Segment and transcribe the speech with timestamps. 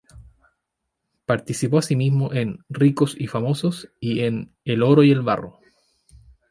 [1.27, 5.59] Participó asimismo en "Ricos y famosos" y en "El oro y el barro".